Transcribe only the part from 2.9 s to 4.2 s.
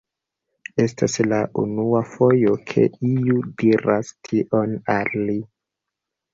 iu diras